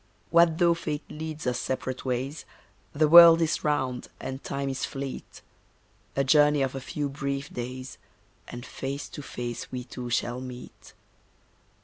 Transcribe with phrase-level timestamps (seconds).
[0.31, 2.43] What though fate leads us separate ways,
[2.91, 5.43] The world is round, and time is fleet.
[6.15, 7.99] A journey of a few brief days,
[8.47, 10.95] And face to face we two shall meet.